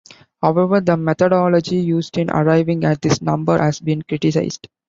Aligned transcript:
However, 0.41 0.81
the 0.81 0.97
methodology 0.97 1.75
used 1.75 2.17
in 2.17 2.31
arriving 2.31 2.85
at 2.85 3.03
this 3.03 3.21
number 3.21 3.59
has 3.59 3.79
been 3.79 4.01
criticized. 4.01 4.67